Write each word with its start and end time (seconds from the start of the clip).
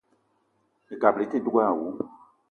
Ekabili 0.95 1.23
i 1.27 1.31
te 1.31 1.37
dug 1.45 1.55
èè 1.61 1.67
àwu 1.71 1.87